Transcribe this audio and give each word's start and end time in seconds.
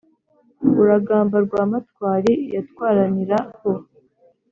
urugamba 0.79 1.35
rwa 1.45 1.61
matwari 1.71 2.33
yatwaranira 2.53 3.37
ho 3.59 3.71